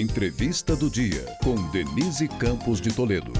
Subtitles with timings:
[0.00, 3.30] Entrevista do dia com Denise Campos de Toledo.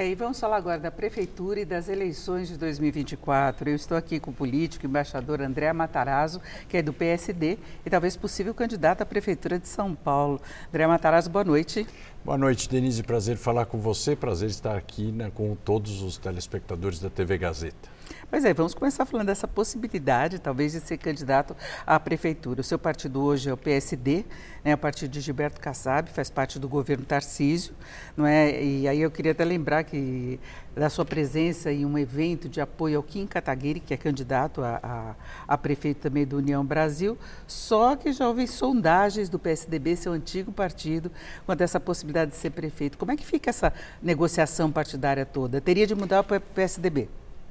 [0.00, 3.70] E vamos falar agora da Prefeitura e das eleições de 2024.
[3.70, 8.16] Eu estou aqui com o político, embaixador André Matarazzo, que é do PSD e talvez
[8.16, 10.40] possível candidato à Prefeitura de São Paulo.
[10.70, 11.86] André Matarazzo, boa noite.
[12.24, 13.04] Boa noite, Denise.
[13.04, 14.16] Prazer falar com você.
[14.16, 17.99] Prazer estar aqui né, com todos os telespectadores da TV Gazeta.
[18.30, 22.60] Pois é, vamos começar falando dessa possibilidade, talvez, de ser candidato à prefeitura.
[22.60, 24.24] O seu partido hoje é o PSD,
[24.64, 27.74] né, o partido de Gilberto Kassab, faz parte do governo Tarcísio,
[28.16, 28.62] não é?
[28.62, 30.38] E aí eu queria até lembrar que
[30.76, 34.80] da sua presença em um evento de apoio ao Kim Kataguiri, que é candidato a,
[34.82, 35.14] a,
[35.48, 40.52] a prefeito também do União Brasil, só que já houve sondagens do PSDB, seu antigo
[40.52, 41.10] partido,
[41.44, 42.96] quanto a essa possibilidade de ser prefeito.
[42.96, 45.60] Como é que fica essa negociação partidária toda?
[45.60, 47.08] Teria de mudar para o PSDB?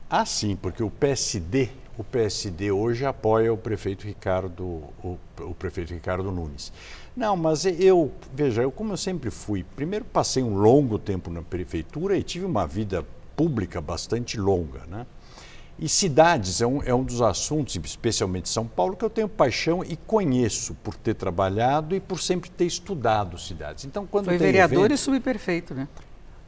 [0.09, 4.63] Ah, sim, porque o PSD, o PSD hoje apoia o prefeito Ricardo,
[5.03, 6.73] o, o, prefeito Ricardo Nunes.
[7.15, 11.43] Não, mas eu, veja, eu como eu sempre fui, primeiro passei um longo tempo na
[11.43, 15.05] prefeitura e tive uma vida pública bastante longa, né?
[15.77, 19.81] E cidades é um, é um dos assuntos, especialmente São Paulo, que eu tenho paixão
[19.81, 23.85] e conheço por ter trabalhado e por sempre ter estudado cidades.
[23.85, 25.87] Então, quando Foi vereador evento, e subprefeito, né?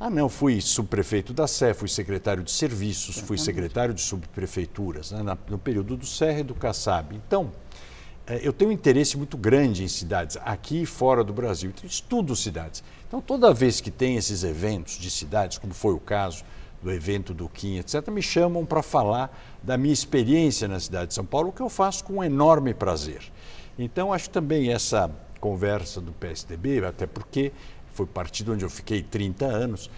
[0.03, 5.37] Ah, não, fui subprefeito da Sé, fui secretário de serviços, fui secretário de subprefeituras, né,
[5.47, 7.15] no período do Serra e do Kassab.
[7.15, 7.51] Então,
[8.25, 11.69] é, eu tenho um interesse muito grande em cidades, aqui e fora do Brasil.
[11.69, 12.83] Então, estudo cidades.
[13.07, 16.43] Então, toda vez que tem esses eventos de cidades, como foi o caso
[16.81, 21.13] do evento do Kim, etc., me chamam para falar da minha experiência na cidade de
[21.13, 23.21] São Paulo, que eu faço com um enorme prazer.
[23.77, 27.51] Então, acho também essa conversa do PSDB, até porque
[28.01, 29.89] foi partido onde eu fiquei 30 anos.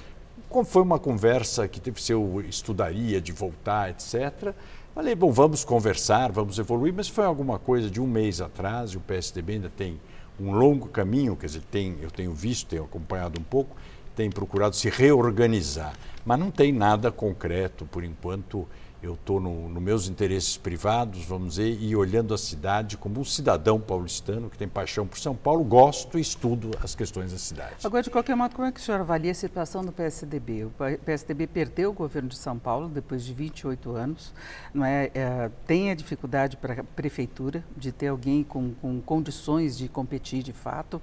[0.65, 4.53] Foi uma conversa que teve se eu estudaria de voltar, etc.
[4.93, 8.97] Falei, bom, vamos conversar, vamos evoluir, mas foi alguma coisa de um mês atrás, e
[8.97, 9.99] o PSDB ainda tem
[10.39, 13.75] um longo caminho, quer dizer, tem, eu tenho visto, tenho acompanhado um pouco,
[14.15, 15.93] tem procurado se reorganizar,
[16.23, 18.67] mas não tem nada concreto por enquanto
[19.03, 23.25] eu estou nos no meus interesses privados, vamos dizer, e olhando a cidade como um
[23.25, 27.75] cidadão paulistano que tem paixão por São Paulo, gosto e estudo as questões da cidade.
[27.83, 30.65] Agora, de qualquer modo, como é que o senhor avalia a situação do PSDB?
[30.65, 30.71] O
[31.05, 34.33] PSDB perdeu o governo de São Paulo depois de 28 anos,
[34.73, 35.11] não é?
[35.13, 40.43] é tem a dificuldade para a prefeitura de ter alguém com, com condições de competir
[40.43, 41.01] de fato,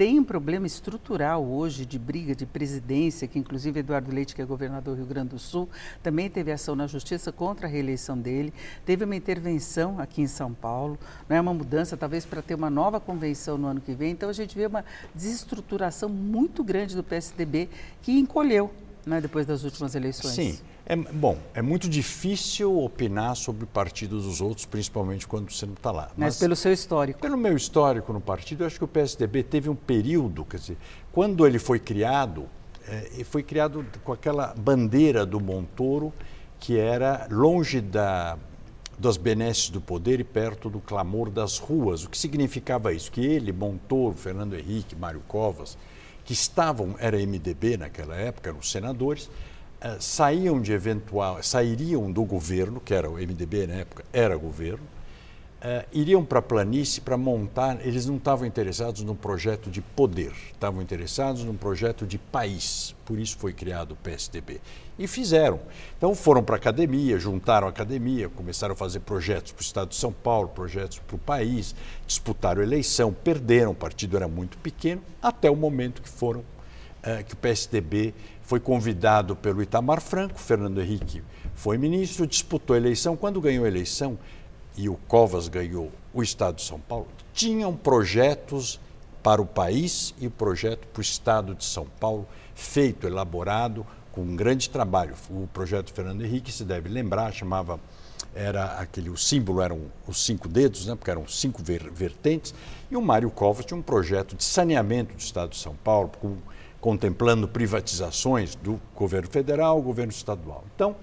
[0.00, 4.46] tem um problema estrutural hoje de briga de presidência, que inclusive Eduardo Leite, que é
[4.46, 5.68] governador do Rio Grande do Sul,
[6.02, 8.52] também teve ação na justiça contra a reeleição dele.
[8.84, 12.68] Teve uma intervenção aqui em São Paulo, não é uma mudança, talvez para ter uma
[12.68, 14.10] nova convenção no ano que vem.
[14.10, 14.84] Então a gente vê uma
[15.14, 17.70] desestruturação muito grande do PSDB
[18.02, 18.70] que encolheu
[19.06, 20.34] né, depois das últimas eleições.
[20.34, 20.58] Sim.
[20.84, 25.90] É, bom, é muito difícil opinar sobre partidos dos outros, principalmente quando você não está
[25.90, 26.08] lá.
[26.08, 27.20] Mas, Mas, pelo seu histórico.
[27.20, 30.76] Pelo meu histórico no partido, eu acho que o PSDB teve um período, quer dizer,
[31.10, 32.46] quando ele foi criado,
[32.86, 36.12] é, foi criado com aquela bandeira do Montoro,
[36.60, 38.38] que era longe da,
[38.98, 42.04] das benesses do poder e perto do clamor das ruas.
[42.04, 43.10] O que significava isso?
[43.10, 45.78] Que ele, Montoro, Fernando Henrique, Mário Covas,
[46.22, 49.30] que estavam, era MDB naquela época, eram senadores,
[49.80, 54.84] eh, saíam de eventual, sairiam do governo, que era o MDB na época, era governo,
[55.60, 60.32] uh, iriam para a planície para montar, eles não estavam interessados num projeto de poder,
[60.52, 62.94] estavam interessados num projeto de país.
[63.04, 64.60] Por isso foi criado o PSDB.
[64.98, 65.60] E fizeram.
[65.96, 69.88] Então foram para a academia, juntaram a academia, começaram a fazer projetos para o Estado
[69.88, 71.74] de São Paulo, projetos para o país,
[72.06, 77.34] disputaram eleição, perderam, o partido era muito pequeno, até o momento que foram, uh, que
[77.34, 81.22] o PSDB foi convidado pelo Itamar Franco, Fernando Henrique
[81.60, 83.16] foi ministro, disputou a eleição.
[83.18, 84.18] Quando ganhou a eleição
[84.76, 88.80] e o Covas ganhou o Estado de São Paulo, tinham projetos
[89.22, 94.34] para o país e projeto para o Estado de São Paulo, feito, elaborado, com um
[94.34, 95.14] grande trabalho.
[95.28, 97.78] O projeto Fernando Henrique, se deve lembrar, chamava
[98.34, 102.54] era aquele o símbolo eram os cinco dedos, né, porque eram cinco vertentes,
[102.90, 106.36] e o Mário Covas tinha um projeto de saneamento do Estado de São Paulo, com
[106.80, 110.64] contemplando privatizações do governo federal, governo estadual.
[110.74, 110.96] Então,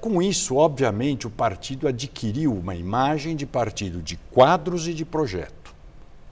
[0.00, 5.74] com isso, obviamente, o partido adquiriu uma imagem de partido de quadros e de projeto.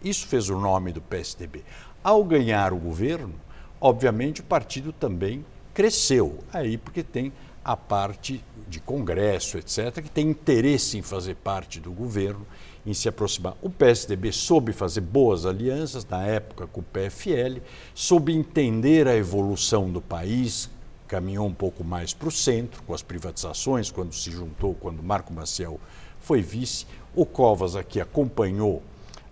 [0.02, 1.62] Isso fez o nome do PSDB.
[2.02, 3.34] Ao ganhar o governo,
[3.80, 6.38] obviamente, o partido também cresceu.
[6.52, 7.32] Aí, porque tem
[7.64, 12.46] a parte de Congresso, etc., que tem interesse em fazer parte do governo
[12.84, 13.56] em se aproximar.
[13.62, 17.60] O PSDB soube fazer boas alianças, na época com o PFL,
[17.94, 20.68] soube entender a evolução do país,
[21.14, 25.32] caminhou um pouco mais para o centro, com as privatizações, quando se juntou, quando Marco
[25.32, 25.78] Maciel
[26.18, 26.86] foi vice.
[27.14, 28.82] O Covas aqui acompanhou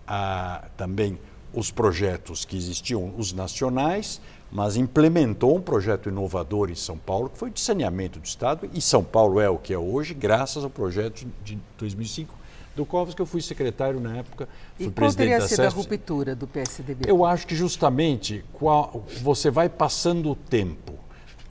[0.06, 1.19] a, também
[1.52, 7.37] os projetos que existiam, os nacionais, mas implementou um projeto inovador em São Paulo, que
[7.37, 10.70] foi de saneamento do Estado, e São Paulo é o que é hoje, graças ao
[10.70, 12.32] projeto de 2005
[12.76, 14.49] do Covas, que eu fui secretário na época.
[14.76, 15.62] Fui e qual teria sido CESP.
[15.67, 17.11] a ruptura do PSDB?
[17.11, 21.02] Eu acho que justamente qual, você vai passando o tempo,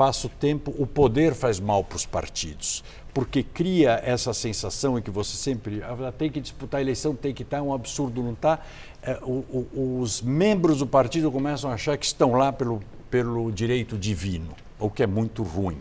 [0.01, 2.83] passa o tempo, o poder faz mal para os partidos,
[3.13, 7.35] porque cria essa sensação em que você sempre ah, tem que disputar a eleição, tem
[7.35, 8.57] que estar, é um absurdo não está.
[9.03, 12.81] É, o, o, os membros do partido começam a achar que estão lá pelo,
[13.11, 15.77] pelo direito divino, o que é muito ruim.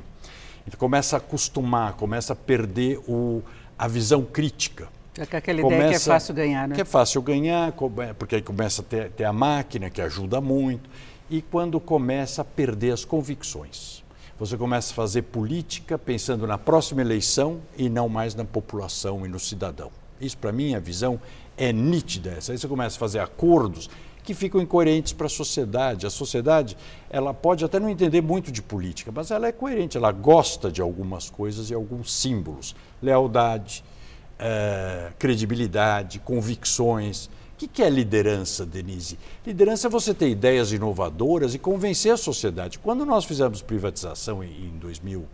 [0.67, 3.43] Então começa a acostumar, começa a perder o,
[3.79, 4.89] a visão crítica.
[5.17, 6.75] É aquela começa, ideia que é fácil ganhar, né?
[6.75, 7.73] Que é fácil ganhar,
[8.19, 10.91] porque aí começa a ter, ter a máquina que ajuda muito.
[11.31, 14.05] E quando começa a perder as convicções.
[14.41, 19.29] Você começa a fazer política pensando na próxima eleição e não mais na população e
[19.29, 19.91] no cidadão.
[20.19, 21.21] Isso, para mim, a visão
[21.59, 22.39] é nítida.
[22.49, 23.91] Aí você começa a fazer acordos
[24.25, 26.07] que ficam incoerentes para a sociedade.
[26.07, 26.75] A sociedade,
[27.11, 30.81] ela pode até não entender muito de política, mas ela é coerente, ela gosta de
[30.81, 32.75] algumas coisas e alguns símbolos.
[33.03, 33.85] Lealdade,
[34.39, 37.29] é, credibilidade, convicções.
[37.63, 39.19] O que é liderança, Denise?
[39.47, 42.79] Liderança é você ter ideias inovadoras e convencer a sociedade.
[42.79, 45.27] Quando nós fizemos privatização em 2000,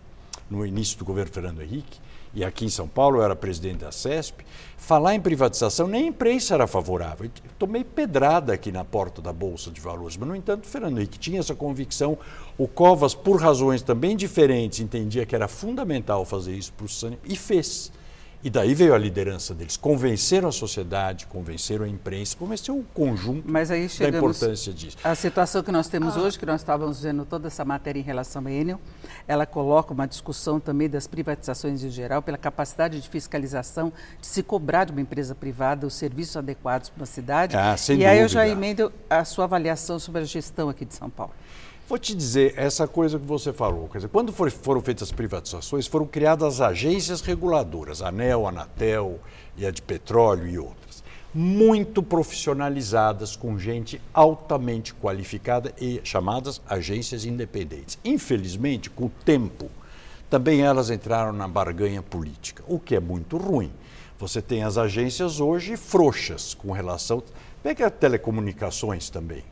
[0.51, 2.01] no início do governo Fernando Henrique,
[2.35, 4.45] e aqui em São Paulo eu era presidente da CESP,
[4.77, 7.27] falar em privatização nem a imprensa era favorável.
[7.27, 11.21] Eu tomei pedrada aqui na porta da Bolsa de Valores, mas, no entanto, Fernando Henrique
[11.21, 12.19] tinha essa convicção.
[12.59, 17.21] O Covas, por razões também diferentes, entendia que era fundamental fazer isso para o Sânia
[17.25, 17.93] e fez.
[18.43, 19.77] E daí veio a liderança deles.
[19.77, 24.97] Convenceram a sociedade, convenceram a imprensa, convenceram o conjunto Mas aí da importância disso.
[25.03, 26.21] A situação que nós temos ah.
[26.21, 28.81] hoje, que nós estávamos vendo toda essa matéria em relação a Enel,
[29.27, 34.43] ela coloca uma discussão também das privatizações em geral, pela capacidade de fiscalização, de se
[34.43, 37.57] cobrar de uma empresa privada os serviços adequados para uma cidade.
[37.57, 38.11] Ah, sem e dúvida.
[38.11, 41.33] aí eu já emendo a sua avaliação sobre a gestão aqui de São Paulo.
[41.89, 45.13] Vou te dizer, essa coisa que você falou, quer dizer, quando for, foram feitas as
[45.13, 49.21] privatizações, foram criadas agências reguladoras, ANEL, Anatel
[49.57, 57.25] e a de petróleo e outras, muito profissionalizadas, com gente altamente qualificada e chamadas agências
[57.25, 57.97] independentes.
[58.05, 59.71] Infelizmente, com o tempo,
[60.29, 63.73] também elas entraram na barganha política, o que é muito ruim.
[64.19, 67.23] Você tem as agências hoje frouxas com relação.
[67.63, 69.45] Pega telecomunicações também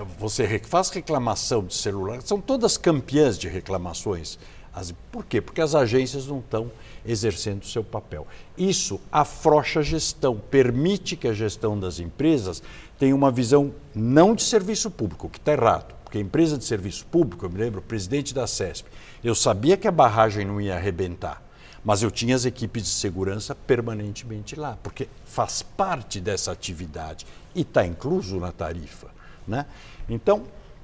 [0.00, 4.38] você faz reclamação de celular, são todas campeãs de reclamações.
[4.74, 5.40] As, por quê?
[5.40, 6.70] Porque as agências não estão
[7.04, 8.26] exercendo o seu papel.
[8.56, 12.62] Isso afrouxa a gestão, permite que a gestão das empresas
[12.98, 15.94] tenha uma visão não de serviço público, que está errado.
[16.04, 18.88] Porque a empresa de serviço público, eu me lembro, o presidente da CESP,
[19.22, 21.42] eu sabia que a barragem não ia arrebentar,
[21.84, 27.62] mas eu tinha as equipes de segurança permanentemente lá, porque faz parte dessa atividade e
[27.62, 29.08] está incluso na tarifa.
[29.46, 29.66] Né?
[30.08, 30.42] Então,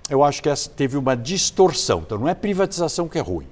[0.08, 2.00] eu acho que essa teve uma distorção.
[2.00, 3.46] Então, não é privatização que é ruim,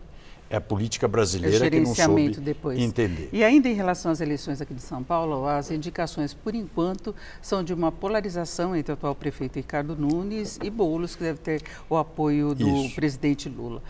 [0.49, 2.79] é a política brasileira que não soube depois.
[2.79, 3.29] entender.
[3.33, 7.63] E ainda em relação às eleições aqui de São Paulo, as indicações, por enquanto, são
[7.63, 11.97] de uma polarização entre o atual prefeito Ricardo Nunes e Boulos, que deve ter o
[11.97, 12.95] apoio do isso.
[12.95, 13.83] presidente Lula.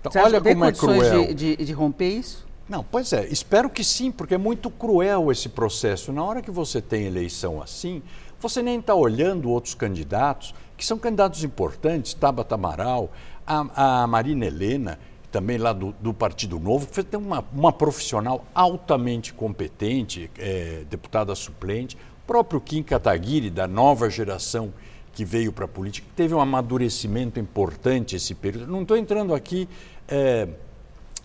[0.00, 1.26] Então, Você olha como é cruel.
[1.28, 2.44] De, de, de romper isso?
[2.68, 6.12] Não, pois é, espero que sim, porque é muito cruel esse processo.
[6.12, 8.02] Na hora que você tem eleição assim,
[8.48, 13.10] você nem está olhando outros candidatos, que são candidatos importantes, Tabata Amaral,
[13.46, 14.98] a, a Marina Helena,
[15.32, 21.34] também lá do, do Partido Novo, que tem uma, uma profissional altamente competente, é, deputada
[21.34, 24.72] suplente, próprio Kim Kataguiri, da nova geração
[25.12, 28.70] que veio para a política, teve um amadurecimento importante esse período.
[28.70, 29.68] Não estou entrando aqui
[30.06, 30.48] é,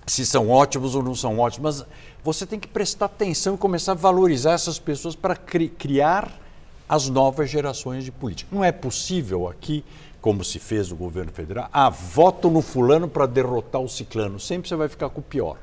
[0.07, 1.87] se são ótimos ou não são ótimos, mas
[2.23, 6.48] você tem que prestar atenção e começar a valorizar essas pessoas para cri criar
[6.89, 8.49] as novas gerações de política.
[8.51, 9.85] Não é possível aqui,
[10.19, 14.39] como se fez no governo federal, ah, voto no fulano para derrotar o ciclano.
[14.39, 15.57] Sempre você vai ficar com o pior.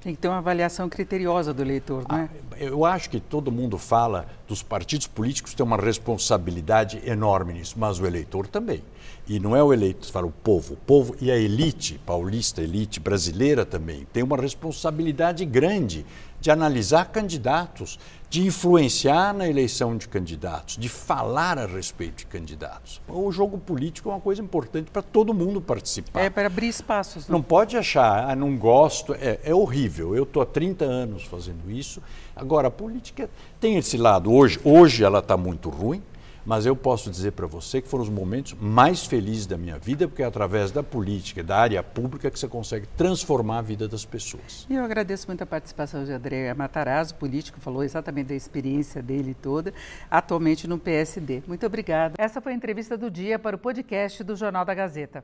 [0.00, 2.30] Tem que ter uma avaliação criteriosa do eleitor, não é?
[2.52, 7.76] Ah, eu acho que todo mundo fala dos partidos políticos têm uma responsabilidade enorme nisso,
[7.78, 8.82] mas o eleitor também.
[9.28, 10.74] E não é o eleitor, você fala o povo.
[10.74, 16.04] O povo e a elite paulista, elite brasileira também, tem uma responsabilidade grande
[16.40, 23.00] de analisar candidatos, de influenciar na eleição de candidatos, de falar a respeito de candidatos.
[23.06, 26.20] O jogo político é uma coisa importante para todo mundo participar.
[26.22, 27.28] É para abrir espaços.
[27.28, 30.16] Não, não pode achar, ah, não gosto, é, é horrível.
[30.16, 32.02] Eu estou há 30 anos fazendo isso.
[32.40, 33.28] Agora, a política
[33.60, 34.32] tem esse lado.
[34.32, 36.02] Hoje, hoje ela está muito ruim,
[36.42, 40.08] mas eu posso dizer para você que foram os momentos mais felizes da minha vida,
[40.08, 44.06] porque é através da política, da área pública, que você consegue transformar a vida das
[44.06, 44.66] pessoas.
[44.70, 49.34] E eu agradeço muito a participação de André Matarazzo, político, falou exatamente da experiência dele
[49.34, 49.74] toda,
[50.10, 51.42] atualmente no PSD.
[51.46, 52.14] Muito obrigada.
[52.16, 55.22] Essa foi a entrevista do dia para o podcast do Jornal da Gazeta.